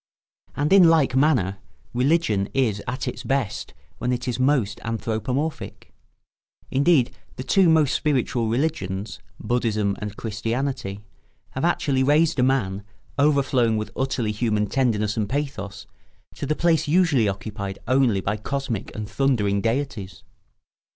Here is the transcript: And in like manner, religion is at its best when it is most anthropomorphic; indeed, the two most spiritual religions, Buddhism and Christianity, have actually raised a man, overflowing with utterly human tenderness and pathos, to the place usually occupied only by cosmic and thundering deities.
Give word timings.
And 0.55 0.73
in 0.73 0.89
like 0.89 1.15
manner, 1.15 1.59
religion 1.93 2.49
is 2.55 2.81
at 2.87 3.07
its 3.07 3.21
best 3.21 3.75
when 3.99 4.11
it 4.11 4.27
is 4.27 4.39
most 4.39 4.81
anthropomorphic; 4.83 5.93
indeed, 6.71 7.15
the 7.35 7.43
two 7.43 7.69
most 7.69 7.93
spiritual 7.93 8.47
religions, 8.49 9.19
Buddhism 9.39 9.95
and 10.01 10.17
Christianity, 10.17 11.03
have 11.51 11.63
actually 11.63 12.01
raised 12.01 12.39
a 12.39 12.41
man, 12.41 12.83
overflowing 13.19 13.77
with 13.77 13.91
utterly 13.95 14.31
human 14.31 14.65
tenderness 14.65 15.17
and 15.17 15.29
pathos, 15.29 15.85
to 16.33 16.47
the 16.47 16.55
place 16.55 16.87
usually 16.87 17.27
occupied 17.29 17.77
only 17.87 18.21
by 18.21 18.37
cosmic 18.37 18.91
and 18.95 19.07
thundering 19.07 19.61
deities. 19.61 20.23